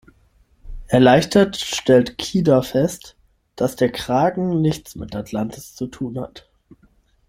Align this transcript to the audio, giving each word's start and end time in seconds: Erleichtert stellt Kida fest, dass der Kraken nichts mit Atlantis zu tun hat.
Erleichtert 0.87 1.57
stellt 1.57 2.17
Kida 2.17 2.63
fest, 2.63 3.15
dass 3.55 3.75
der 3.75 3.91
Kraken 3.91 4.59
nichts 4.59 4.95
mit 4.95 5.15
Atlantis 5.15 5.75
zu 5.75 5.85
tun 5.85 6.19
hat. 6.19 6.49